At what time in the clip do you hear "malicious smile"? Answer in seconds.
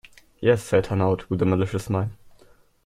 1.45-2.09